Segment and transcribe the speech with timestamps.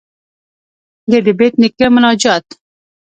[1.11, 2.45] ددبېټ نيکه مناجات.